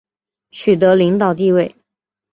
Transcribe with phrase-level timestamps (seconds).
[0.49, 1.75] 取得领导地位